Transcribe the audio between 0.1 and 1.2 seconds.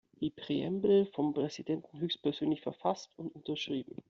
Die Präambel ist